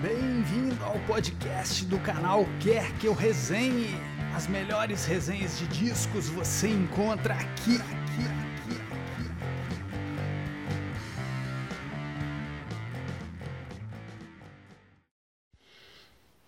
Bem-vindo 0.00 0.84
ao 0.84 0.96
podcast 1.08 1.84
do 1.86 1.98
canal 1.98 2.44
Quer 2.62 2.96
Que 3.00 3.08
Eu 3.08 3.14
Resenhe. 3.14 3.96
As 4.32 4.46
melhores 4.46 5.04
resenhas 5.04 5.58
de 5.58 5.66
discos 5.66 6.28
você 6.28 6.68
encontra 6.68 7.34
aqui, 7.34 7.74
aqui, 7.74 8.22
aqui, 8.30 8.80
aqui. 8.92 9.28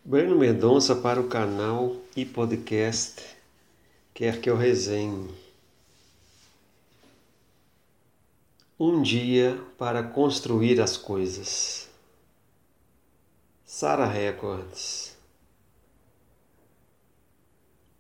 Breno 0.05 0.39
Mendonça 0.39 0.95
para 0.95 1.21
o 1.21 1.27
canal 1.27 1.97
e 2.15 2.25
podcast 2.25 3.21
Quer 4.15 4.41
Que 4.41 4.49
Eu 4.49 4.57
Resenhe. 4.57 5.29
Um 8.79 9.03
dia 9.03 9.61
para 9.77 10.05
construir 10.05 10.81
as 10.81 10.97
coisas. 10.97 11.90
Sarah 13.73 14.05
Records. 14.05 15.17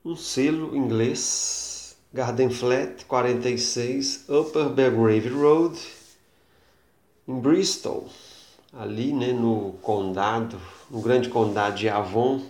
Um 0.04 0.16
selo 0.16 0.76
inglês, 0.76 1.96
Garden 2.12 2.50
Flat 2.50 3.04
46, 3.04 4.28
Upper 4.28 4.68
Belgrave 4.68 5.28
Road, 5.28 5.80
em 7.28 7.38
Bristol, 7.38 8.10
ali 8.72 9.12
né, 9.12 9.32
no 9.32 9.74
condado, 9.74 10.60
no 10.90 11.00
grande 11.00 11.28
condado 11.28 11.76
de 11.76 11.88
Avon, 11.88 12.44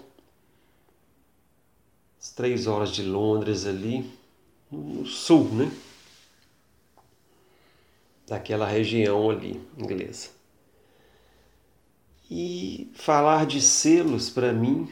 as 2.19 2.31
três 2.33 2.67
horas 2.67 2.91
de 2.91 3.03
Londres 3.03 3.67
ali, 3.67 4.11
no 4.73 5.05
sul, 5.05 5.45
né? 5.53 5.71
daquela 8.27 8.67
região 8.67 9.29
ali 9.29 9.61
inglesa. 9.77 10.40
E 12.31 12.91
falar 12.95 13.45
de 13.45 13.61
selos 13.61 14.31
para 14.31 14.53
mim 14.53 14.89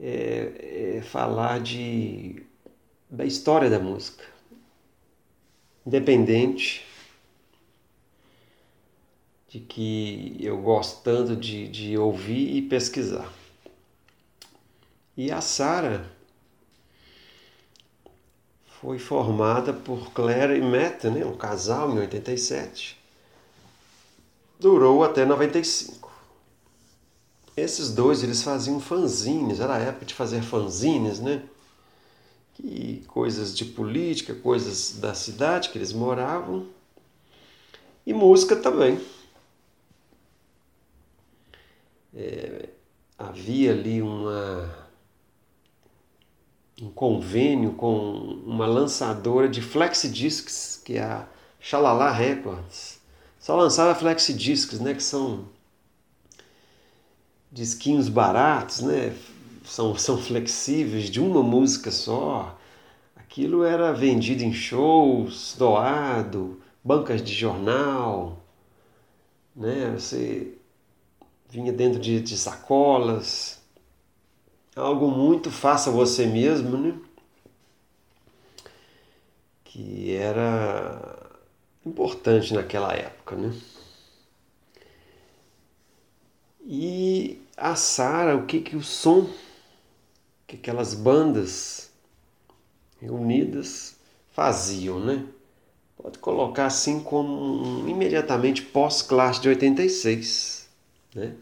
é, 0.00 0.96
é, 0.96 1.02
falar 1.02 1.60
de, 1.60 2.42
da 3.10 3.26
história 3.26 3.68
da 3.68 3.78
música, 3.78 4.24
independente 5.86 6.86
de 9.50 9.58
que 9.58 10.36
eu 10.38 10.62
gosto 10.62 11.02
tanto 11.02 11.36
de, 11.36 11.68
de 11.68 11.98
ouvir 11.98 12.56
e 12.56 12.62
pesquisar. 12.62 13.30
E 15.16 15.30
a 15.30 15.40
Sara 15.40 16.08
foi 18.80 18.98
formada 18.98 19.72
por 19.72 20.12
Claire 20.12 20.56
e 20.56 20.62
Matt, 20.62 21.04
né, 21.04 21.26
um 21.26 21.36
casal 21.36 21.92
em 21.92 21.98
87. 21.98 22.99
Durou 24.60 25.02
até 25.02 25.24
95. 25.24 26.12
Esses 27.56 27.90
dois 27.92 28.22
eles 28.22 28.42
faziam 28.42 28.78
fanzines, 28.78 29.58
era 29.58 29.74
a 29.76 29.78
época 29.78 30.04
de 30.04 30.12
fazer 30.12 30.42
fanzines, 30.42 31.18
né? 31.18 31.42
E 32.62 33.02
coisas 33.08 33.56
de 33.56 33.64
política, 33.64 34.34
coisas 34.34 34.98
da 34.98 35.14
cidade 35.14 35.70
que 35.70 35.78
eles 35.78 35.94
moravam 35.94 36.66
e 38.06 38.12
música 38.12 38.54
também. 38.54 39.00
É, 42.14 42.68
havia 43.18 43.72
ali 43.72 44.02
uma 44.02 44.90
um 46.82 46.90
convênio 46.90 47.72
com 47.72 48.40
uma 48.44 48.66
lançadora 48.66 49.48
de 49.48 49.62
flexidiscs, 49.62 50.80
que 50.84 50.96
é 50.96 51.02
a 51.02 51.28
Xalala 51.58 52.10
Records. 52.10 52.99
Só 53.40 53.56
lançava 53.56 53.94
flexidiscs, 53.94 54.78
né, 54.80 54.92
que 54.92 55.02
são 55.02 55.46
disquinhos 57.50 58.08
baratos, 58.08 58.80
né, 58.80 59.16
são, 59.64 59.96
são 59.96 60.18
flexíveis, 60.18 61.08
de 61.08 61.20
uma 61.20 61.42
música 61.42 61.90
só. 61.90 62.58
Aquilo 63.16 63.64
era 63.64 63.92
vendido 63.92 64.42
em 64.44 64.52
shows, 64.52 65.56
doado, 65.58 66.60
bancas 66.84 67.22
de 67.22 67.32
jornal, 67.32 68.44
né, 69.56 69.94
você 69.98 70.54
vinha 71.48 71.72
dentro 71.72 71.98
de, 71.98 72.20
de 72.20 72.36
sacolas, 72.36 73.58
algo 74.76 75.10
muito 75.10 75.50
faça 75.50 75.90
você 75.90 76.26
mesmo, 76.26 76.76
né? 76.76 76.94
Que 79.64 80.14
era 80.14 81.19
importante 81.84 82.54
naquela 82.54 82.92
época, 82.92 83.36
né? 83.36 83.54
E 86.64 87.40
a 87.56 87.74
Sara, 87.74 88.36
o 88.36 88.46
que 88.46 88.60
que 88.60 88.76
o 88.76 88.82
som 88.82 89.28
que 90.46 90.56
aquelas 90.56 90.94
bandas 90.94 91.90
reunidas 93.00 93.96
faziam, 94.32 94.98
né? 95.00 95.24
Pode 95.96 96.18
colocar 96.18 96.66
assim 96.66 97.00
como 97.00 97.30
um, 97.30 97.88
imediatamente 97.88 98.62
pós-classe 98.62 99.40
de 99.40 99.48
86, 99.48 100.68
né? 101.14 101.34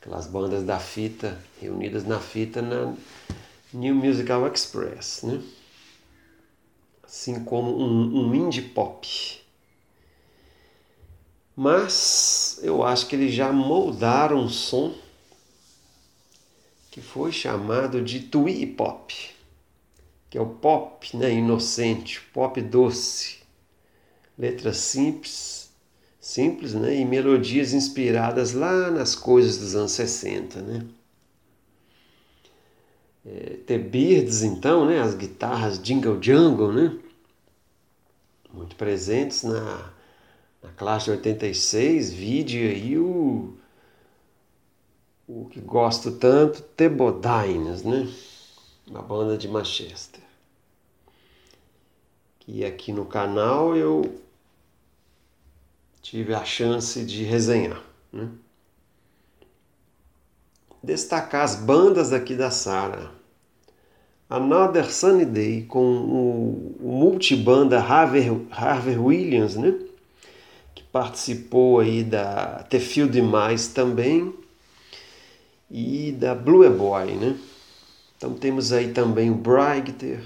aquelas 0.00 0.26
bandas 0.26 0.62
da 0.64 0.78
fita 0.78 1.38
reunidas 1.60 2.04
na 2.04 2.18
fita 2.18 2.62
na 2.62 2.94
New 3.72 3.94
Musical 3.94 4.46
Express, 4.46 5.22
né? 5.22 5.42
assim 7.04 7.44
como 7.44 7.76
um, 7.78 8.28
um 8.28 8.34
indie 8.34 8.62
pop. 8.62 9.06
Mas 11.56 12.60
eu 12.62 12.82
acho 12.82 13.06
que 13.06 13.16
eles 13.16 13.32
já 13.32 13.50
moldaram 13.50 14.40
um 14.40 14.48
som 14.48 14.94
que 16.90 17.00
foi 17.00 17.32
chamado 17.32 18.02
de 18.02 18.20
twee 18.20 18.66
pop, 18.66 19.14
que 20.30 20.36
é 20.36 20.40
o 20.40 20.46
pop 20.46 21.16
né, 21.16 21.32
inocente, 21.32 22.20
pop 22.32 22.60
doce, 22.60 23.38
letras 24.38 24.76
simples 24.76 25.66
simples, 26.26 26.74
né? 26.74 26.96
E 26.96 27.04
melodias 27.04 27.72
inspiradas 27.72 28.52
lá 28.52 28.90
nas 28.90 29.14
coisas 29.14 29.58
dos 29.58 29.76
anos 29.76 29.92
60, 29.92 30.60
né? 30.60 30.84
É, 33.24 33.58
The 33.64 33.78
Beards, 33.78 34.42
então, 34.42 34.84
né? 34.86 35.00
As 35.00 35.14
guitarras 35.14 35.80
Jingle 35.80 36.20
Jungle, 36.20 36.72
né? 36.72 36.98
Muito 38.52 38.74
presentes 38.74 39.44
na, 39.44 39.92
na 40.62 40.70
classe 40.70 41.06
de 41.06 41.12
86, 41.12 42.12
vide 42.12 42.58
aí 42.58 42.98
o, 42.98 43.56
o 45.26 45.46
que 45.46 45.60
gosto 45.60 46.12
tanto, 46.12 46.62
The 46.62 46.88
Bodines, 46.88 47.82
né? 47.82 48.08
Uma 48.88 49.02
banda 49.02 49.36
de 49.36 49.48
Manchester. 49.48 50.22
Que 52.40 52.64
aqui 52.64 52.92
no 52.92 53.04
canal 53.04 53.76
eu 53.76 54.20
tive 56.00 56.32
a 56.32 56.44
chance 56.44 57.04
de 57.04 57.24
resenhar. 57.24 57.82
Né? 58.12 58.28
Destacar 60.80 61.42
as 61.42 61.56
bandas 61.56 62.12
aqui 62.12 62.36
da 62.36 62.50
Sara. 62.50 63.10
Another 64.30 64.92
Sunny 64.92 65.24
Day 65.24 65.62
com 65.64 65.84
o, 65.84 66.76
o 66.80 66.92
multibanda 66.92 67.80
Harvey, 67.80 68.46
Harvey 68.50 68.96
Williams, 68.96 69.56
né? 69.56 69.85
Que 70.76 70.82
participou 70.84 71.80
aí 71.80 72.04
da 72.04 72.62
The 72.64 72.78
Feel 72.78 73.08
Demais 73.08 73.68
também 73.68 74.32
e 75.70 76.12
da 76.12 76.34
Blue 76.34 76.68
Boy, 76.70 77.14
né? 77.14 77.36
Então 78.16 78.34
temos 78.34 78.72
aí 78.72 78.92
também 78.92 79.30
o 79.30 79.34
Brigter, 79.34 80.22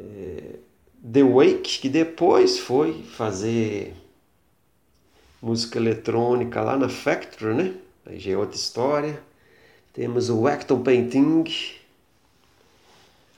é, 0.00 0.56
The 1.12 1.22
Wake, 1.22 1.80
que 1.80 1.88
depois 1.88 2.58
foi 2.58 3.02
fazer 3.02 3.94
música 5.40 5.78
eletrônica 5.78 6.60
lá 6.62 6.78
na 6.78 6.88
Factory, 6.88 7.54
né? 7.54 7.74
Aí 8.06 8.18
já 8.18 8.32
é 8.32 8.36
outra 8.36 8.56
história. 8.56 9.22
Temos 9.92 10.30
o 10.30 10.46
Acton 10.46 10.82
Painting, 10.82 11.44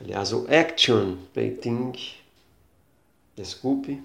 aliás, 0.01 0.33
o 0.33 0.47
Action 0.49 1.17
Painting, 1.35 1.93
desculpe. 3.37 4.01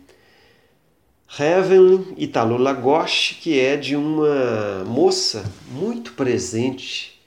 Heaven 1.40 2.14
Italo 2.18 2.58
Lagosche, 2.58 3.36
que 3.36 3.60
é 3.60 3.78
de 3.78 3.96
uma 3.96 4.84
moça 4.86 5.44
muito 5.70 6.14
presente 6.14 7.22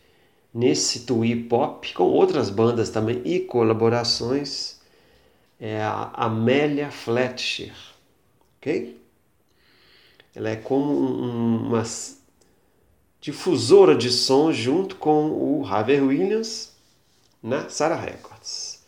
nesse 0.53 1.07
twee 1.07 1.35
pop, 1.35 1.93
com 1.95 2.05
outras 2.05 2.51
bandas 2.51 2.91
também 2.91 3.23
e 3.25 3.41
colaborações 3.41 4.75
é 5.59 5.81
a 5.81 6.11
Amélia 6.15 6.91
Fletcher, 6.91 7.73
ok? 8.59 9.01
Ela 10.35 10.51
é 10.51 10.57
como 10.57 10.93
uma 10.93 11.83
difusora 13.21 13.95
de 13.95 14.11
som 14.11 14.53
junto 14.53 14.97
com 14.97 15.31
o 15.31 15.65
Harvey 15.65 16.01
Williams 16.01 16.73
na 17.43 17.69
Sarah 17.71 17.99
Records. 17.99 18.85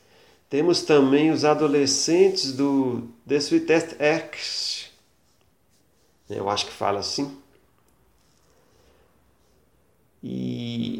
Temos 0.50 0.82
também 0.82 1.30
os 1.30 1.44
adolescentes 1.44 2.52
do 2.52 3.08
The 3.26 3.36
Sweetest 3.36 3.96
X, 3.98 4.85
eu 6.28 6.48
acho 6.48 6.66
que 6.66 6.72
fala 6.72 7.00
assim, 7.00 7.36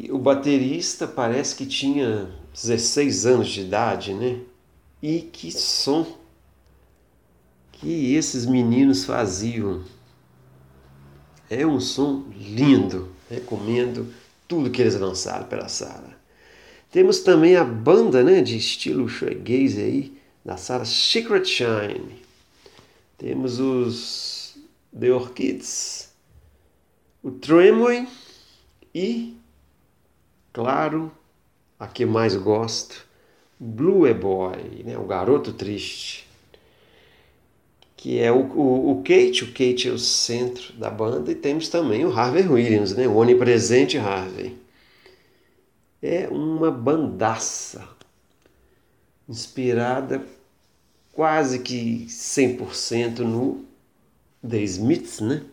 o 0.09 0.17
baterista 0.17 1.07
parece 1.07 1.55
que 1.55 1.65
tinha 1.65 2.29
16 2.53 3.25
anos 3.25 3.49
de 3.49 3.61
idade, 3.61 4.13
né? 4.13 4.39
E 5.01 5.21
que 5.21 5.51
som 5.51 6.07
que 7.73 8.15
esses 8.15 8.45
meninos 8.45 9.05
faziam. 9.05 9.83
É 11.49 11.65
um 11.65 11.79
som 11.79 12.25
lindo. 12.35 13.09
Recomendo 13.29 14.11
tudo 14.47 14.71
que 14.71 14.81
eles 14.81 14.99
lançaram 14.99 15.45
pela 15.45 15.67
Sara. 15.67 16.17
Temos 16.91 17.19
também 17.19 17.55
a 17.55 17.63
banda 17.63 18.23
né, 18.23 18.41
de 18.41 18.57
estilo 18.57 19.07
shoegaze 19.07 19.81
aí, 19.81 20.17
da 20.43 20.57
Sara 20.57 20.85
Secret 20.85 21.45
Shine. 21.45 22.23
Temos 23.17 23.59
os 23.59 24.36
The 24.99 25.11
Orchids, 25.11 26.13
o 27.23 27.31
Tremway 27.31 28.07
e, 28.93 29.37
claro, 30.51 31.11
a 31.79 31.87
que 31.87 32.05
mais 32.05 32.35
gosto, 32.35 33.05
Blue 33.59 34.11
Boy, 34.13 34.83
né, 34.83 34.97
o 34.97 35.05
garoto 35.05 35.53
triste 35.53 36.27
que 37.97 38.19
é 38.19 38.31
o, 38.31 38.43
o, 38.53 38.91
o, 38.91 39.03
Kate. 39.03 39.43
O 39.43 39.47
Kate 39.47 39.89
é 39.89 39.91
o 39.91 39.97
centro 39.97 40.71
da 40.73 40.89
banda 40.89 41.31
e 41.31 41.35
temos 41.35 41.67
também 41.67 42.05
o 42.05 42.11
Harvey 42.11 42.47
Williams, 42.47 42.95
né? 42.95 43.07
o 43.07 43.15
onipresente 43.15 43.97
Harvey. 43.97 44.55
É 46.01 46.27
uma 46.29 46.69
bandaça 46.69 47.85
inspirada 49.27 50.23
quase 51.11 51.59
que 51.59 52.05
100% 52.07 53.19
no 53.19 53.65
The 54.47 54.61
Smiths, 54.63 55.19
né? 55.19 55.43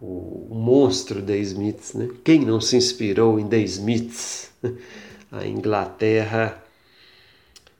O 0.00 0.48
monstro 0.50 1.22
The 1.22 1.38
Smiths, 1.38 1.94
né? 1.94 2.08
Quem 2.22 2.44
não 2.44 2.60
se 2.60 2.76
inspirou 2.76 3.40
em 3.40 3.48
The 3.48 3.58
Smiths? 3.60 4.50
A 5.32 5.46
Inglaterra 5.46 6.62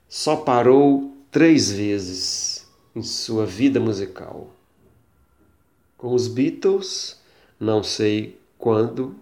só 0.09 0.35
parou 0.35 1.15
três 1.31 1.71
vezes 1.71 2.67
em 2.95 3.03
sua 3.03 3.45
vida 3.45 3.79
musical. 3.79 4.49
Com 5.97 6.13
os 6.13 6.27
Beatles, 6.27 7.19
não 7.59 7.83
sei 7.83 8.37
quando, 8.57 9.15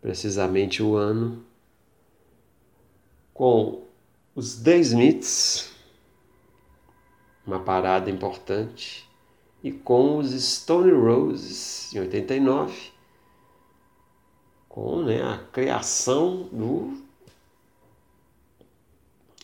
precisamente 0.00 0.82
o 0.82 0.96
ano. 0.96 1.44
Com 3.32 3.84
os 4.34 4.56
The 4.56 4.78
Smiths, 4.78 5.69
uma 7.50 7.60
parada 7.60 8.08
importante. 8.08 9.08
E 9.62 9.72
com 9.72 10.16
os 10.18 10.30
Stone 10.30 10.92
Roses, 10.92 11.92
em 11.92 12.00
89, 12.00 12.92
com 14.68 15.02
né, 15.02 15.20
a 15.20 15.38
criação 15.52 16.48
do 16.50 17.02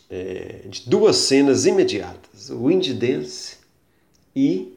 é, 0.09 0.63
de 0.69 0.89
duas 0.89 1.17
cenas 1.17 1.65
imediatas: 1.65 2.49
o 2.49 2.71
Indie 2.71 2.93
Dance 2.93 3.57
e 4.35 4.75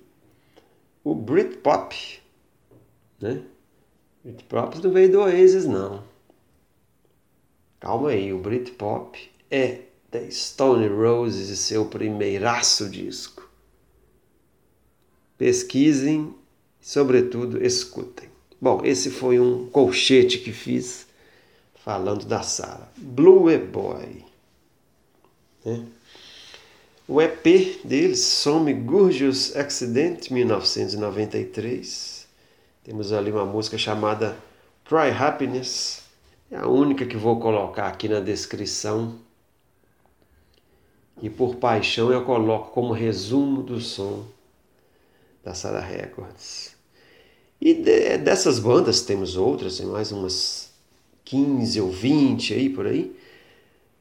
o 1.03 1.15
Britpop. 1.15 2.21
Né? 3.19 3.43
Britpop 4.23 4.83
não 4.83 4.91
veio 4.91 5.11
do 5.11 5.21
Oasis, 5.21 5.65
não. 5.65 6.03
Calma 7.79 8.11
aí, 8.11 8.31
o 8.31 8.39
Britpop 8.39 9.31
é 9.51 9.85
The 10.11 10.31
Stone 10.31 10.89
Roses 10.89 11.49
e 11.49 11.57
seu 11.57 11.85
primeiraço 11.87 12.89
disco. 12.89 13.49
Pesquisem, 15.39 16.35
sobretudo 16.81 17.65
escutem. 17.65 18.29
Bom, 18.61 18.83
esse 18.85 19.11
foi 19.11 19.39
um 19.41 19.69
colchete 19.71 20.39
que 20.39 20.53
fiz 20.53 21.07
falando 21.77 22.27
da 22.27 22.43
Sara. 22.43 22.91
Blue 22.97 23.47
Boy. 23.59 24.25
Né? 25.65 25.87
O 27.09 27.21
EP 27.21 27.81
deles, 27.85 28.21
Some 28.21 28.73
Gorgeous 28.73 29.57
Accident, 29.57 30.31
1993. 30.31 32.27
Temos 32.85 33.13
ali 33.13 33.31
uma 33.33 33.45
música 33.45 33.77
chamada 33.79 34.37
Try 34.85 35.11
Happiness. 35.11 36.03
É 36.51 36.57
a 36.57 36.69
única 36.69 37.07
que 37.07 37.17
vou 37.17 37.41
colocar 37.41 37.87
aqui 37.89 38.09
na 38.09 38.21
descrição. 38.21 39.19
E 41.23 41.29
por 41.29 41.57
paixão 41.57 42.13
eu 42.13 42.25
coloco 42.25 42.71
como 42.73 42.93
resumo 42.93 43.63
do 43.63 43.81
som 43.81 44.25
da 45.45 45.55
Sarah 45.55 45.81
Records. 45.81 46.75
E 47.61 47.75
de, 47.75 48.19
dessas 48.19 48.59
bandas 48.59 49.03
temos 49.03 49.37
outras, 49.37 49.77
tem 49.77 49.87
mais 49.87 50.13
umas 50.13 50.71
15 51.25 51.81
ou 51.81 51.91
20 51.91 52.55
aí 52.55 52.69
por 52.71 52.87
aí. 52.87 53.15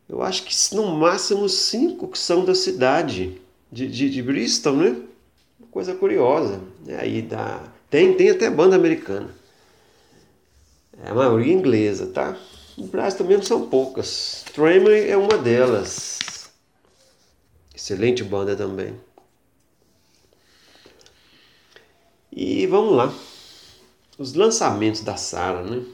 Eu 0.07 0.21
acho 0.21 0.43
que 0.43 0.75
no 0.75 0.87
máximo 0.97 1.47
cinco 1.47 2.07
que 2.07 2.17
são 2.17 2.43
da 2.43 2.55
cidade 2.55 3.39
de, 3.71 3.87
de, 3.87 4.09
de 4.09 4.23
Bristol, 4.23 4.75
né? 4.75 4.95
Coisa 5.69 5.93
curiosa. 5.93 6.59
É 6.87 6.95
aí 6.95 7.21
dá... 7.21 7.61
tem, 7.89 8.13
tem 8.13 8.29
até 8.29 8.49
banda 8.49 8.75
americana. 8.75 9.29
É 11.03 11.11
a 11.11 11.13
maioria 11.13 11.53
inglesa, 11.53 12.07
tá? 12.07 12.37
No 12.77 12.87
Brasil 12.87 13.19
também 13.19 13.41
são 13.41 13.67
poucas. 13.67 14.43
Tremor 14.53 14.91
é 14.91 15.15
uma 15.15 15.37
delas. 15.37 16.18
Excelente 17.79 18.25
banda 18.25 18.57
também. 18.57 18.93
E 22.29 22.67
vamos 22.67 22.93
lá. 22.93 23.13
Os 24.17 24.33
lançamentos 24.33 24.99
da 24.99 25.15
Sara, 25.15 25.63
né? 25.63 25.85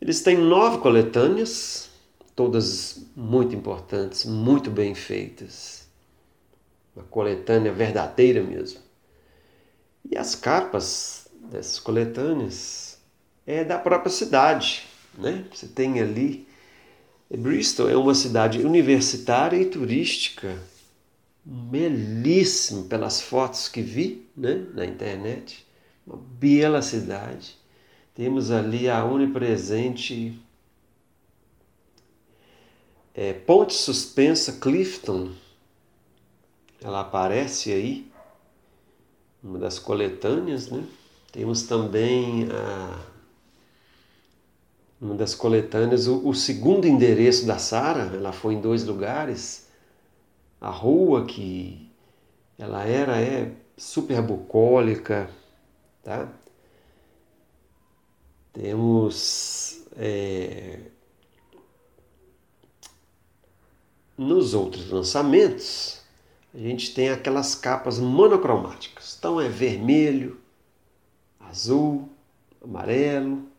Eles 0.00 0.22
têm 0.22 0.36
nove 0.36 0.78
coletâneas 0.78 1.88
todas 2.34 3.06
muito 3.14 3.54
importantes, 3.54 4.24
muito 4.24 4.72
bem 4.72 4.92
feitas. 4.92 5.86
Uma 6.96 7.04
coletânea 7.04 7.72
verdadeira 7.72 8.42
mesmo. 8.42 8.80
E 10.04 10.18
as 10.18 10.34
capas 10.34 11.28
dessas 11.48 11.78
coletâneas 11.78 12.98
é 13.46 13.62
da 13.62 13.78
própria 13.78 14.10
cidade, 14.10 14.84
né? 15.16 15.44
Você 15.54 15.68
tem 15.68 16.00
ali 16.00 16.43
Bristol 17.36 17.88
é 17.88 17.96
uma 17.96 18.14
cidade 18.14 18.60
universitária 18.60 19.56
e 19.56 19.66
turística, 19.66 20.58
belíssimo 21.44 22.84
pelas 22.84 23.20
fotos 23.20 23.68
que 23.68 23.82
vi, 23.82 24.26
né, 24.36 24.66
na 24.74 24.84
internet. 24.84 25.66
Uma 26.06 26.16
bela 26.16 26.82
cidade. 26.82 27.56
Temos 28.14 28.50
ali 28.50 28.88
a 28.88 29.04
onipresente 29.04 30.38
é, 33.14 33.32
Ponte 33.32 33.74
Suspensa 33.74 34.52
Clifton, 34.60 35.32
ela 36.82 37.00
aparece 37.00 37.72
aí, 37.72 38.10
uma 39.42 39.58
das 39.58 39.78
coletâneas, 39.78 40.68
né? 40.68 40.84
Temos 41.30 41.62
também 41.62 42.48
a, 42.50 43.13
uma 45.04 45.14
das 45.14 45.34
coletâneas, 45.34 46.06
o, 46.06 46.26
o 46.28 46.34
segundo 46.34 46.86
endereço 46.86 47.46
da 47.46 47.58
Sara, 47.58 48.16
ela 48.16 48.32
foi 48.32 48.54
em 48.54 48.60
dois 48.60 48.84
lugares, 48.84 49.68
a 50.60 50.70
rua 50.70 51.26
que 51.26 51.90
ela 52.58 52.84
era 52.84 53.20
é 53.20 53.52
super 53.76 54.22
bucólica, 54.22 55.28
tá? 56.02 56.28
Temos 58.52 59.84
é, 59.96 60.78
Nos 64.16 64.54
outros 64.54 64.90
lançamentos, 64.90 66.00
a 66.54 66.58
gente 66.58 66.94
tem 66.94 67.08
aquelas 67.10 67.56
capas 67.56 67.98
monocromáticas. 67.98 69.16
Então 69.18 69.40
é 69.40 69.48
vermelho, 69.48 70.40
azul, 71.40 72.08
amarelo, 72.62 73.53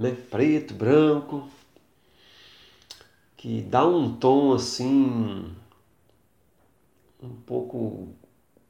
né? 0.00 0.16
preto, 0.30 0.74
branco, 0.74 1.48
que 3.36 3.62
dá 3.62 3.86
um 3.86 4.16
tom 4.16 4.52
assim 4.52 5.54
um 7.22 7.36
pouco 7.46 8.08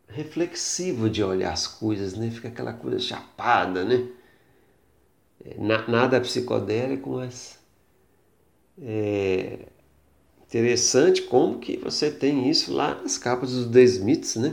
reflexivo 0.08 1.08
de 1.08 1.22
olhar 1.22 1.52
as 1.52 1.66
coisas, 1.66 2.14
né? 2.14 2.30
Fica 2.30 2.48
aquela 2.48 2.72
coisa 2.72 2.98
chapada, 2.98 3.84
né? 3.84 4.08
É, 5.44 5.56
nada 5.88 6.20
psicodélico, 6.20 7.10
mas 7.10 7.58
é, 8.82 9.66
Interessante 10.50 11.22
como 11.22 11.60
que 11.60 11.76
você 11.76 12.10
tem 12.10 12.50
isso 12.50 12.72
lá 12.72 12.96
nas 13.00 13.16
capas 13.16 13.52
dos 13.52 13.70
The 13.70 13.82
Smiths, 13.84 14.34
né? 14.34 14.52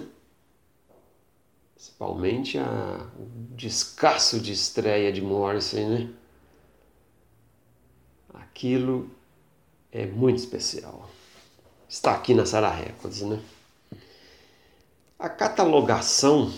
Principalmente 1.74 2.60
a, 2.60 3.10
o 3.18 3.56
descasso 3.56 4.40
de 4.40 4.54
estreia 4.54 5.12
de 5.12 5.24
Morrison, 5.24 5.90
né? 5.90 6.10
Aquilo 8.58 9.08
é 9.92 10.08
muito 10.08 10.40
especial. 10.40 11.08
Está 11.88 12.16
aqui 12.16 12.34
na 12.34 12.44
Sarah 12.44 12.72
Records, 12.72 13.22
né? 13.22 13.40
A 15.20 15.30
catalogação 15.30 16.52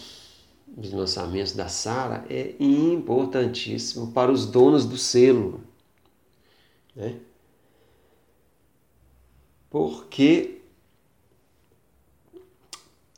dos 0.66 0.94
lançamentos 0.94 1.52
da 1.52 1.68
Sara 1.68 2.26
é 2.30 2.56
importantíssimo 2.58 4.14
para 4.14 4.32
os 4.32 4.46
donos 4.46 4.86
do 4.86 4.96
selo. 4.96 5.62
Né? 6.96 7.20
Porque 9.70 10.62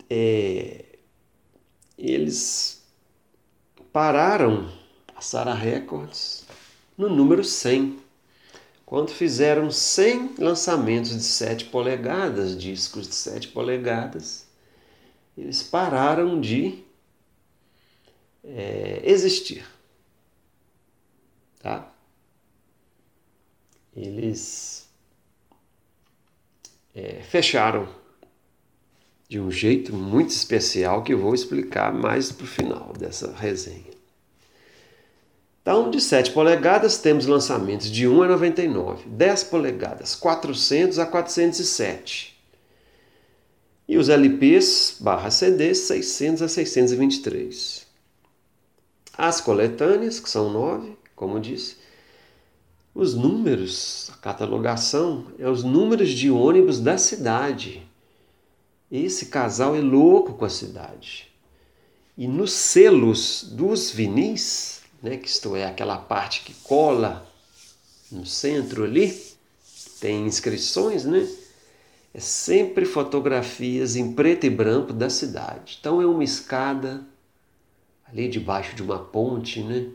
é, 0.09 0.85
eles 1.95 2.83
pararam 3.93 4.71
a 5.15 5.21
Sara 5.21 5.53
Records 5.53 6.47
no 6.97 7.07
número 7.07 7.43
100, 7.43 8.09
quando 8.91 9.11
fizeram 9.11 9.71
100 9.71 10.35
lançamentos 10.37 11.11
de 11.11 11.23
7 11.23 11.63
polegadas, 11.63 12.57
discos 12.57 13.07
de 13.07 13.15
7 13.15 13.47
polegadas, 13.47 14.45
eles 15.37 15.63
pararam 15.63 16.41
de 16.41 16.83
é, 18.43 19.01
existir. 19.05 19.65
Tá? 21.61 21.89
Eles 23.95 24.89
é, 26.93 27.23
fecharam 27.23 27.87
de 29.29 29.39
um 29.39 29.49
jeito 29.49 29.95
muito 29.95 30.31
especial 30.31 31.01
que 31.01 31.13
eu 31.13 31.17
vou 31.17 31.33
explicar 31.33 31.93
mais 31.93 32.29
para 32.29 32.43
o 32.43 32.47
final 32.47 32.91
dessa 32.91 33.33
resenha. 33.33 33.90
Então, 35.61 35.91
de 35.91 36.01
7 36.01 36.31
polegadas, 36.31 36.97
temos 36.97 37.27
lançamentos 37.27 37.91
de 37.91 38.07
1 38.07 38.23
a 38.23 38.27
99, 38.29 39.07
10 39.07 39.43
polegadas, 39.43 40.15
400 40.15 40.97
a 40.97 41.05
407. 41.05 42.35
E 43.87 43.95
os 43.97 44.09
LPs 44.09 44.97
barra 44.99 45.29
CDs, 45.29 45.79
600 45.79 46.41
a 46.41 46.47
623. 46.47 47.85
As 49.15 49.39
coletâneas, 49.39 50.19
que 50.19 50.29
são 50.29 50.51
9, 50.51 50.97
como 51.15 51.39
disse. 51.39 51.75
Os 52.95 53.13
números, 53.13 54.09
a 54.13 54.17
catalogação, 54.17 55.27
é 55.37 55.47
os 55.47 55.63
números 55.63 56.09
de 56.09 56.31
ônibus 56.31 56.79
da 56.79 56.97
cidade. 56.97 57.87
Esse 58.91 59.27
casal 59.27 59.75
é 59.75 59.79
louco 59.79 60.33
com 60.33 60.45
a 60.45 60.49
cidade. 60.49 61.27
E 62.17 62.27
nos 62.27 62.51
selos 62.51 63.43
dos 63.43 63.91
vinis, 63.91 64.80
né, 65.01 65.17
que 65.17 65.27
isto 65.27 65.55
é, 65.55 65.65
aquela 65.65 65.97
parte 65.97 66.41
que 66.41 66.53
cola 66.53 67.27
no 68.11 68.25
centro 68.25 68.83
ali, 68.83 69.31
tem 69.99 70.25
inscrições, 70.25 71.05
né? 71.05 71.27
É 72.13 72.19
sempre 72.19 72.85
fotografias 72.85 73.95
em 73.95 74.11
preto 74.13 74.45
e 74.45 74.49
branco 74.49 74.91
da 74.91 75.09
cidade. 75.09 75.77
Então 75.79 76.01
é 76.01 76.05
uma 76.05 76.23
escada 76.23 77.05
ali 78.05 78.27
debaixo 78.27 78.75
de 78.75 78.83
uma 78.83 78.99
ponte, 78.99 79.63
né? 79.63 79.87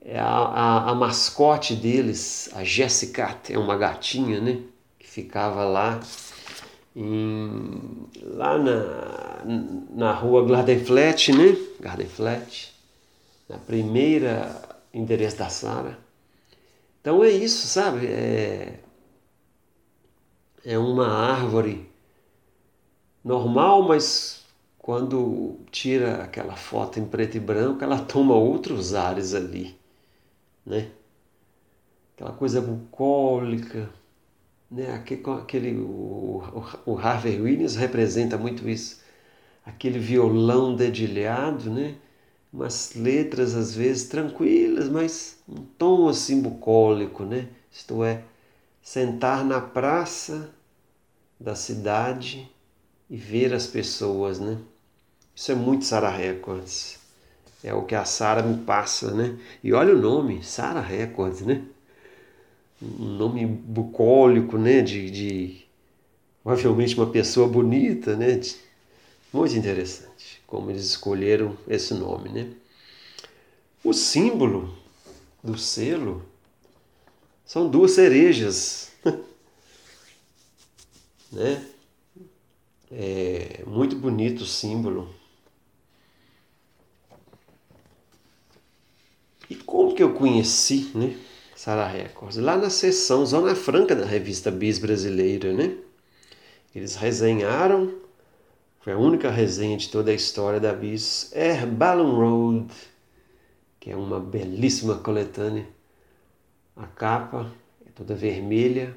É 0.00 0.18
a, 0.18 0.26
a, 0.26 0.90
a 0.90 0.94
mascote 0.94 1.76
deles, 1.76 2.48
a 2.54 2.64
Jessica, 2.64 3.38
é 3.50 3.58
uma 3.58 3.76
gatinha, 3.76 4.40
né? 4.40 4.60
Que 4.98 5.06
ficava 5.06 5.64
lá 5.64 6.00
em, 6.96 8.08
lá 8.22 8.58
na, 8.58 9.44
na 9.94 10.12
rua 10.12 10.46
Gardenflat, 10.46 11.32
né? 11.32 11.56
Gardenflat 11.80 12.71
na 13.52 13.58
primeira 13.58 14.62
endereço 14.94 15.36
da 15.36 15.50
Sara. 15.50 15.98
Então 17.00 17.22
é 17.22 17.28
isso, 17.28 17.66
sabe? 17.66 18.06
É, 18.06 18.80
é 20.64 20.78
uma 20.78 21.06
árvore 21.06 21.86
normal, 23.22 23.82
mas 23.82 24.42
quando 24.78 25.58
tira 25.70 26.22
aquela 26.24 26.56
foto 26.56 26.98
em 26.98 27.04
preto 27.04 27.36
e 27.36 27.40
branco, 27.40 27.84
ela 27.84 27.98
toma 27.98 28.34
outros 28.34 28.94
ares 28.94 29.34
ali, 29.34 29.78
né? 30.64 30.90
Aquela 32.14 32.32
coisa 32.32 32.60
bucólica, 32.60 33.90
né? 34.70 34.94
Aquele, 34.94 35.22
aquele 35.30 35.76
o, 35.78 36.42
o 36.86 36.98
Harvey 36.98 37.38
Williams 37.38 37.76
representa 37.76 38.38
muito 38.38 38.66
isso. 38.68 39.02
Aquele 39.64 39.98
violão 39.98 40.74
dedilhado, 40.74 41.70
né? 41.70 41.96
Umas 42.52 42.94
letras 42.94 43.54
às 43.54 43.74
vezes 43.74 44.08
tranquilas, 44.08 44.88
mas 44.88 45.38
um 45.48 45.64
tom 45.78 46.08
assim 46.08 46.40
bucólico, 46.40 47.24
né? 47.24 47.48
Isto 47.72 48.04
é, 48.04 48.22
sentar 48.82 49.44
na 49.44 49.60
praça 49.60 50.50
da 51.40 51.54
cidade 51.54 52.50
e 53.08 53.16
ver 53.16 53.54
as 53.54 53.66
pessoas, 53.66 54.38
né? 54.38 54.58
Isso 55.34 55.50
é 55.50 55.54
muito 55.54 55.86
Sara 55.86 56.10
Records. 56.10 56.98
É 57.64 57.72
o 57.72 57.84
que 57.84 57.94
a 57.94 58.04
Sara 58.04 58.42
me 58.42 58.58
passa, 58.64 59.12
né? 59.14 59.38
E 59.64 59.72
olha 59.72 59.94
o 59.94 59.98
nome, 59.98 60.42
Sara 60.44 60.80
Records, 60.80 61.40
né? 61.40 61.64
Um 62.82 63.16
nome 63.16 63.46
bucólico, 63.46 64.58
né? 64.58 64.82
De, 64.82 65.10
de 65.10 65.64
provavelmente 66.42 66.96
uma 66.96 67.06
pessoa 67.06 67.48
bonita, 67.48 68.14
né? 68.14 68.40
Muito 69.32 69.56
interessante 69.56 70.11
como 70.46 70.70
eles 70.70 70.84
escolheram 70.84 71.56
esse 71.66 71.94
nome, 71.94 72.28
né? 72.28 72.52
O 73.82 73.92
símbolo 73.92 74.76
do 75.42 75.58
selo 75.58 76.24
são 77.44 77.68
duas 77.68 77.92
cerejas, 77.92 78.92
né? 81.32 81.66
É 82.90 83.64
muito 83.66 83.96
bonito 83.96 84.42
o 84.42 84.46
símbolo. 84.46 85.12
E 89.48 89.54
como 89.54 89.94
que 89.94 90.02
eu 90.02 90.14
conheci, 90.14 90.90
né? 90.94 91.18
Sara 91.56 91.86
Records? 91.86 92.36
Lá 92.36 92.56
na 92.56 92.70
seção 92.70 93.24
Zona 93.24 93.54
Franca 93.54 93.96
da 93.96 94.04
revista 94.04 94.50
Bis 94.50 94.78
Brasileira, 94.78 95.52
né? 95.52 95.76
Eles 96.74 96.96
resenharam 96.96 98.01
foi 98.82 98.92
a 98.92 98.98
única 98.98 99.30
resenha 99.30 99.76
de 99.76 99.88
toda 99.88 100.10
a 100.10 100.14
história 100.14 100.58
da 100.58 100.72
Bis. 100.72 101.32
Air 101.36 101.68
Balloon 101.68 102.16
Road, 102.16 102.74
que 103.78 103.92
é 103.92 103.96
uma 103.96 104.18
belíssima 104.18 104.96
coletânea. 104.96 105.68
A 106.76 106.88
capa 106.88 107.48
é 107.86 107.90
toda 107.94 108.12
vermelha, 108.16 108.96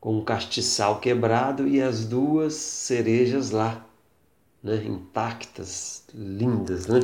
com 0.00 0.16
um 0.16 0.24
castiçal 0.24 0.98
quebrado 0.98 1.68
e 1.68 1.82
as 1.82 2.06
duas 2.06 2.54
cerejas 2.54 3.50
lá, 3.50 3.86
né, 4.62 4.82
intactas, 4.86 6.04
lindas, 6.14 6.86
né? 6.86 7.00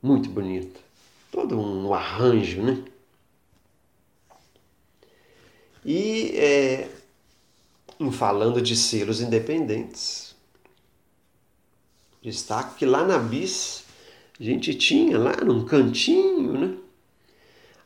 Muito 0.00 0.30
bonito. 0.30 0.78
Todo 1.32 1.58
um 1.58 1.92
arranjo, 1.92 2.62
né? 2.62 2.84
E 5.84 6.30
é, 6.36 6.88
em 7.98 8.12
falando 8.12 8.62
de 8.62 8.76
selos 8.76 9.20
independentes, 9.20 10.33
Destaco 12.24 12.76
que 12.76 12.86
lá 12.86 13.04
na 13.04 13.18
Bis 13.18 13.84
a 14.40 14.42
gente 14.42 14.74
tinha 14.74 15.18
lá 15.18 15.36
num 15.44 15.66
cantinho, 15.66 16.52
né? 16.58 16.78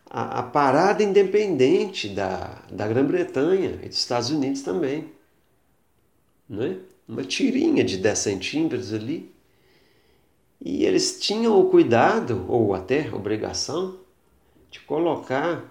A, 0.09 0.39
a 0.39 0.43
parada 0.45 1.03
independente 1.03 2.09
da, 2.09 2.63
da 2.71 2.87
Grã-Bretanha 2.87 3.81
e 3.83 3.89
dos 3.89 3.99
Estados 3.99 4.31
Unidos 4.31 4.63
também. 4.63 5.11
Né? 6.49 6.79
Uma 7.07 7.25
tirinha 7.25 7.83
de 7.83 7.97
10 7.99 8.19
centímetros 8.19 8.95
ali. 8.95 9.31
E 10.65 10.85
eles 10.85 11.19
tinham 11.21 11.59
o 11.61 11.69
cuidado, 11.69 12.47
ou 12.49 12.75
até 12.75 13.13
obrigação, 13.13 13.99
de 14.71 14.81
colocar 14.81 15.65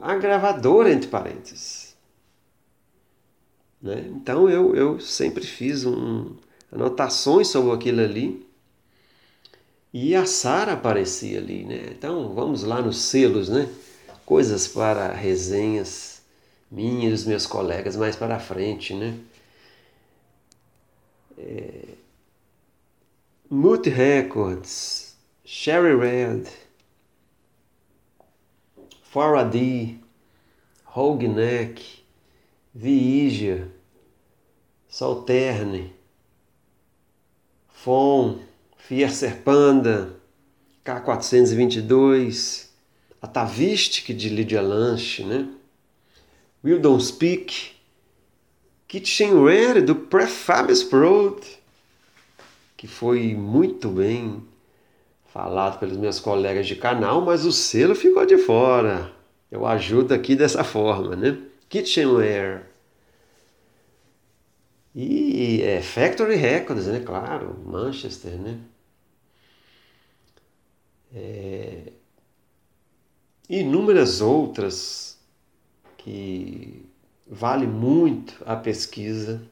a 0.00 0.14
gravadora 0.16 0.90
entre 0.90 1.08
parênteses. 1.08 1.94
Né? 3.80 4.06
Então 4.08 4.48
eu, 4.48 4.74
eu 4.74 4.98
sempre 4.98 5.46
fiz 5.46 5.84
um, 5.84 6.34
anotações 6.72 7.48
sobre 7.48 7.72
aquilo 7.74 8.00
ali. 8.00 8.46
E 9.92 10.14
a 10.14 10.24
Sara 10.24 10.74
aparecia 10.74 11.38
ali, 11.38 11.64
né? 11.64 11.88
Então 11.90 12.34
vamos 12.34 12.62
lá 12.62 12.80
nos 12.80 12.98
selos, 12.98 13.48
né? 13.48 13.68
Coisas 14.24 14.68
para 14.68 15.12
resenhas 15.12 16.22
minhas 16.70 17.04
e 17.04 17.10
dos 17.10 17.24
meus 17.26 17.46
colegas 17.46 17.96
mais 17.96 18.14
para 18.14 18.38
frente, 18.38 18.94
né? 18.94 19.18
É... 21.36 21.84
Moot 23.48 23.88
Records, 23.90 25.16
Sherry 25.44 25.96
Red, 25.96 26.44
Faraday, 29.02 29.98
Rogue 30.84 31.26
Neck, 31.26 32.04
Viigia, 32.72 33.68
Salterne, 34.88 35.92
FON, 37.82 38.38
Fiercer 38.76 39.38
Panda, 39.38 40.14
K422, 40.84 42.66
a 43.22 43.26
Tavistic 43.26 44.14
de 44.14 44.28
Lydia 44.28 44.60
Lanche, 44.60 45.24
né? 45.24 45.48
Will 46.62 46.78
Don't 46.78 47.02
Speak, 47.02 47.72
Kitchen 48.86 49.32
Rare 49.42 49.80
do 49.80 49.94
Prefabius 49.94 50.82
Road, 50.92 51.40
que 52.76 52.86
foi 52.86 53.34
muito 53.34 53.88
bem 53.88 54.42
falado 55.32 55.78
pelos 55.78 55.96
meus 55.96 56.20
colegas 56.20 56.66
de 56.66 56.76
canal, 56.76 57.22
mas 57.22 57.46
o 57.46 57.52
selo 57.52 57.94
ficou 57.94 58.26
de 58.26 58.36
fora. 58.36 59.10
Eu 59.50 59.64
ajudo 59.64 60.12
aqui 60.12 60.36
dessa 60.36 60.62
forma, 60.62 61.16
né? 61.16 61.38
Kitchenware. 61.70 62.69
E 64.94 65.62
é 65.62 65.80
Factory 65.80 66.34
Records, 66.34 66.86
né? 66.86 67.00
Claro, 67.00 67.56
Manchester, 67.64 68.32
né? 68.32 68.58
É... 71.14 71.92
Inúmeras 73.48 74.20
outras 74.20 75.18
que 75.98 76.86
vale 77.26 77.66
muito 77.66 78.42
a 78.44 78.56
pesquisa, 78.56 79.42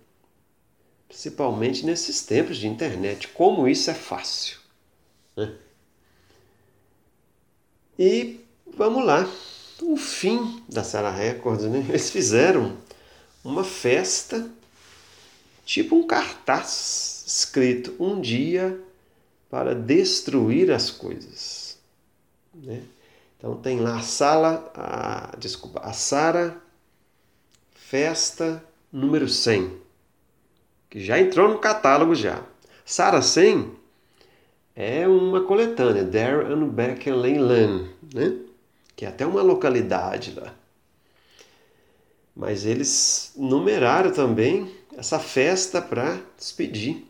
principalmente 1.07 1.85
nesses 1.85 2.25
tempos 2.25 2.57
de 2.57 2.66
internet. 2.66 3.28
Como 3.28 3.68
isso 3.68 3.90
é 3.90 3.95
fácil. 3.95 4.59
Né? 5.37 5.54
E 7.99 8.40
vamos 8.76 9.04
lá, 9.04 9.28
o 9.83 9.97
fim 9.97 10.62
da 10.68 10.85
Sarah 10.85 11.11
Records, 11.11 11.64
né? 11.64 11.85
Eles 11.88 12.11
fizeram 12.11 12.76
uma 13.45 13.64
festa, 13.64 14.49
tipo 15.69 15.95
um 15.95 16.07
cartaz 16.07 17.25
escrito 17.27 17.95
um 18.01 18.19
dia 18.23 18.81
para 19.51 19.75
destruir 19.75 20.71
as 20.71 20.91
coisas, 20.91 21.79
né? 22.55 22.83
Então 23.37 23.55
tem 23.55 23.79
lá 23.79 23.99
a 23.99 24.03
sala, 24.03 24.73
a, 24.75 25.37
desculpa, 25.37 25.81
a 25.81 25.93
Sara 25.93 26.57
Festa 27.75 28.65
número 28.91 29.29
100, 29.29 29.79
que 30.89 31.05
já 31.05 31.21
entrou 31.21 31.51
no 31.51 31.59
catálogo 31.59 32.15
já. 32.15 32.43
Sara 32.83 33.21
100 33.21 33.71
é 34.75 35.07
uma 35.07 35.43
coletânea, 35.43 36.03
There 36.03 36.47
and 36.47 36.67
Back 36.69 37.11
and 37.11 37.17
Lane 37.17 37.91
né? 38.15 38.39
que 38.97 39.05
é 39.05 39.09
até 39.09 39.27
uma 39.27 39.43
localidade 39.43 40.33
lá. 40.35 40.55
Mas 42.35 42.65
eles 42.65 43.35
numeraram 43.37 44.11
também 44.11 44.78
essa 44.99 45.21
festa 45.21 45.81
para 45.81 46.21
despedir, 46.37 47.07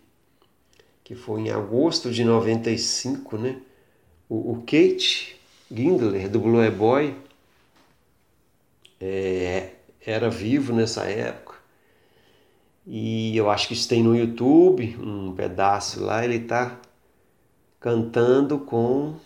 que 1.02 1.14
foi 1.14 1.40
em 1.40 1.50
agosto 1.50 2.10
de 2.10 2.22
95, 2.22 3.38
né? 3.38 3.62
O, 4.28 4.52
o 4.52 4.56
Kate 4.58 5.40
Gingler, 5.72 6.28
do 6.28 6.38
Blue 6.38 6.70
Boy, 6.70 7.16
é, 9.00 9.70
era 10.04 10.28
vivo 10.28 10.74
nessa 10.74 11.04
época. 11.04 11.56
E 12.86 13.34
eu 13.34 13.48
acho 13.50 13.68
que 13.68 13.72
isso 13.72 13.88
tem 13.88 14.02
no 14.02 14.14
YouTube, 14.14 14.98
um 15.00 15.34
pedaço 15.34 16.04
lá, 16.04 16.22
ele 16.22 16.36
está 16.36 16.78
cantando 17.80 18.58
com 18.58 19.16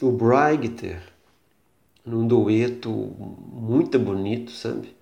o 0.00 0.12
Brigter, 0.12 1.02
num 2.06 2.28
dueto 2.28 2.90
muito 2.90 3.98
bonito, 3.98 4.52
sabe? 4.52 4.94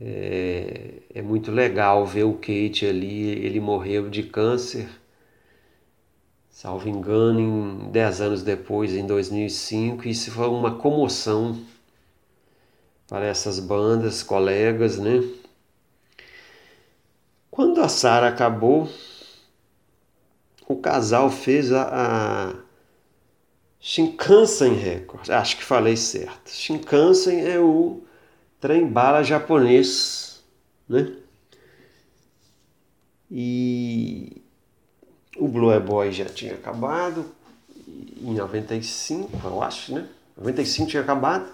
É, 0.00 1.02
é, 1.14 1.22
muito 1.22 1.52
legal 1.52 2.04
ver 2.04 2.24
o 2.24 2.34
Kate 2.34 2.84
ali, 2.86 3.30
ele 3.30 3.60
morreu 3.60 4.10
de 4.10 4.24
câncer, 4.24 4.88
salvo 6.50 6.88
engano, 6.88 7.40
em 7.40 7.90
10 7.90 8.20
anos 8.20 8.42
depois, 8.42 8.92
em 8.92 9.06
2005, 9.06 10.06
e 10.06 10.10
isso 10.10 10.30
foi 10.32 10.48
uma 10.48 10.76
comoção 10.76 11.60
para 13.08 13.26
essas 13.26 13.60
bandas, 13.60 14.22
colegas, 14.22 14.98
né? 14.98 15.22
Quando 17.50 17.80
a 17.80 17.88
Sara 17.88 18.28
acabou, 18.28 18.88
o 20.66 20.76
casal 20.76 21.30
fez 21.30 21.70
a, 21.70 21.88
a 22.50 22.54
Shinkansen 23.78 24.74
Records, 24.74 25.30
acho 25.30 25.56
que 25.56 25.62
falei 25.62 25.96
certo. 25.96 26.50
Shinkansen 26.50 27.46
é 27.46 27.60
o 27.60 28.02
trem 28.64 28.86
bala 28.86 29.22
japonês, 29.22 30.42
né? 30.88 31.14
E 33.30 34.40
o 35.36 35.46
Blue 35.46 35.78
Boy 35.80 36.10
já 36.10 36.24
tinha 36.24 36.54
acabado 36.54 37.26
em 37.86 38.32
95, 38.32 39.30
eu 39.44 39.62
acho, 39.62 39.94
né? 39.94 40.08
95 40.38 40.88
tinha 40.88 41.02
acabado, 41.02 41.46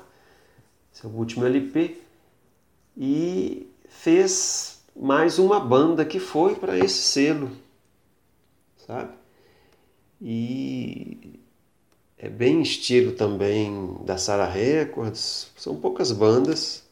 seu 0.93 1.11
último 1.11 1.45
LP, 1.45 2.01
e 2.97 3.69
fez 3.89 4.81
mais 4.95 5.41
uma 5.41 5.59
banda 5.59 6.05
que 6.05 6.21
foi 6.21 6.55
para 6.55 6.79
esse 6.79 7.03
selo, 7.03 7.51
sabe? 8.87 9.13
E 10.23 11.41
é 12.17 12.29
bem 12.29 12.63
estilo 12.63 13.11
também 13.11 13.99
da 14.05 14.17
Sarah 14.17 14.49
Records, 14.49 15.51
são 15.57 15.75
poucas 15.75 16.13
bandas, 16.13 16.89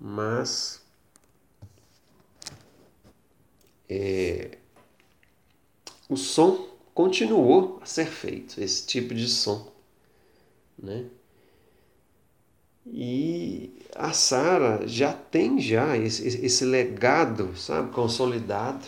mas 0.00 0.82
é, 3.88 4.58
o 6.08 6.16
som 6.16 6.68
continuou 6.94 7.78
a 7.82 7.86
ser 7.86 8.06
feito, 8.06 8.60
esse 8.60 8.86
tipo 8.86 9.14
de 9.14 9.28
som, 9.28 9.72
né? 10.78 11.06
E 12.86 13.70
a 13.94 14.12
Sara 14.12 14.86
já 14.86 15.12
tem 15.12 15.60
já 15.60 15.96
esse, 15.96 16.26
esse 16.26 16.64
legado, 16.64 17.56
sabe, 17.56 17.92
consolidado 17.92 18.86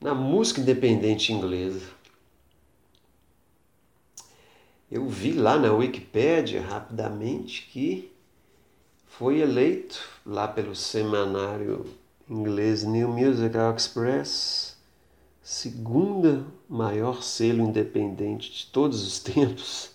na 0.00 0.14
música 0.14 0.60
independente 0.60 1.32
inglesa. 1.32 1.88
Eu 4.90 5.08
vi 5.08 5.32
lá 5.32 5.56
na 5.56 5.72
Wikipédia 5.72 6.60
rapidamente 6.62 7.68
que 7.72 8.12
foi 9.18 9.40
eleito 9.40 10.00
lá 10.26 10.48
pelo 10.48 10.74
semanário 10.74 11.86
inglês 12.28 12.82
New 12.82 13.08
Musical 13.08 13.74
Express, 13.76 14.76
segunda 15.40 16.44
maior 16.68 17.22
selo 17.22 17.62
independente 17.62 18.50
de 18.50 18.66
todos 18.66 19.06
os 19.06 19.18
tempos. 19.22 19.90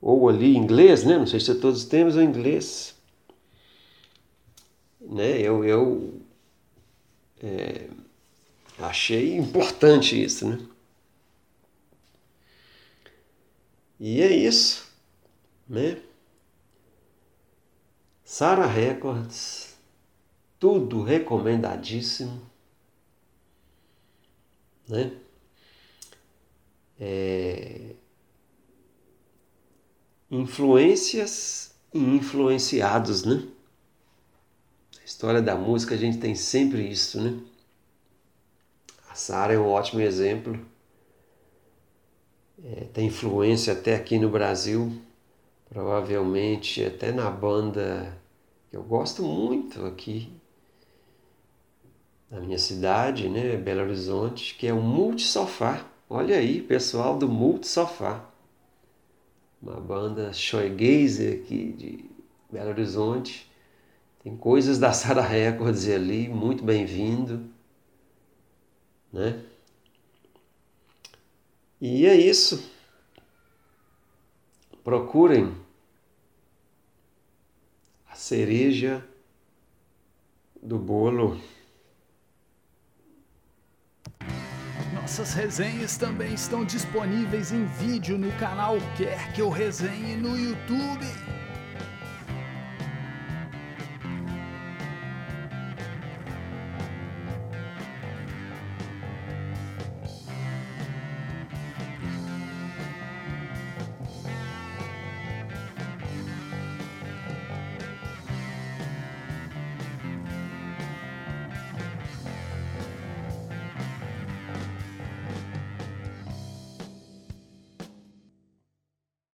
Ou 0.00 0.28
ali 0.28 0.56
inglês, 0.56 1.04
né? 1.04 1.18
Não 1.18 1.26
sei 1.26 1.40
se 1.40 1.50
é 1.50 1.54
todos 1.54 1.82
os 1.82 1.88
tempos 1.88 2.16
ou 2.16 2.22
inglês. 2.22 2.94
Né? 5.00 5.40
Eu, 5.40 5.64
eu 5.64 6.20
é, 7.40 7.88
achei 8.78 9.36
importante 9.36 10.20
isso, 10.20 10.48
né? 10.48 10.58
E 14.00 14.22
é 14.22 14.30
isso, 14.30 14.86
né? 15.68 16.00
Sara 18.30 18.66
Records, 18.66 19.74
tudo 20.60 21.02
recomendadíssimo, 21.02 22.42
né? 24.86 25.18
É... 27.00 27.94
Influências 30.30 31.74
e 31.94 31.98
influenciados, 31.98 33.24
né? 33.24 33.48
história 35.02 35.40
da 35.40 35.56
música 35.56 35.94
a 35.94 35.98
gente 35.98 36.18
tem 36.18 36.34
sempre 36.34 36.86
isso, 36.86 37.18
né? 37.18 37.40
A 39.08 39.14
Sara 39.14 39.54
é 39.54 39.58
um 39.58 39.70
ótimo 39.70 40.02
exemplo. 40.02 40.60
É, 42.62 42.84
tem 42.92 43.06
influência 43.06 43.72
até 43.72 43.96
aqui 43.96 44.18
no 44.18 44.28
Brasil, 44.28 45.00
provavelmente 45.68 46.84
até 46.84 47.12
na 47.12 47.30
banda 47.30 48.18
que 48.70 48.76
eu 48.76 48.82
gosto 48.82 49.22
muito 49.22 49.84
aqui 49.86 50.32
na 52.30 52.40
minha 52.40 52.58
cidade, 52.58 53.28
né, 53.28 53.56
Belo 53.56 53.82
Horizonte, 53.82 54.54
que 54.54 54.66
é 54.66 54.72
o 54.72 54.82
Multi 54.82 55.22
Sofá. 55.22 55.86
Olha 56.10 56.36
aí, 56.36 56.60
pessoal 56.60 57.16
do 57.16 57.28
Multi 57.28 57.66
Sofá. 57.66 58.24
Uma 59.62 59.80
banda 59.80 60.32
shoegazer 60.32 61.40
aqui 61.40 61.72
de 61.72 62.04
Belo 62.50 62.70
Horizonte 62.70 63.50
tem 64.22 64.36
coisas 64.36 64.78
da 64.78 64.92
Sara 64.92 65.22
Records 65.22 65.88
ali, 65.88 66.28
muito 66.28 66.62
bem-vindo, 66.62 67.48
né? 69.12 69.42
E 71.80 72.04
é 72.04 72.14
isso. 72.14 72.77
Procurem 74.84 75.54
a 78.08 78.14
cereja 78.14 79.06
do 80.62 80.78
bolo. 80.78 81.40
Nossas 84.94 85.32
resenhas 85.34 85.96
também 85.96 86.34
estão 86.34 86.64
disponíveis 86.64 87.52
em 87.52 87.64
vídeo 87.64 88.18
no 88.18 88.30
canal 88.38 88.76
Quer 88.96 89.32
Que 89.32 89.40
Eu 89.40 89.48
Resenhe 89.48 90.16
no 90.16 90.36
YouTube. 90.36 91.06